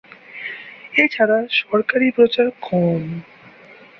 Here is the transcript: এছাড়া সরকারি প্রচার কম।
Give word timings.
এছাড়া 0.95 1.37
সরকারি 1.61 2.07
প্রচার 2.11 2.47
কম। 2.61 3.03